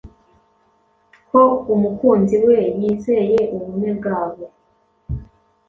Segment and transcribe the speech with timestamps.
[1.29, 1.41] ko
[1.73, 4.45] umukunzi we yizeye ubumwe bwabo.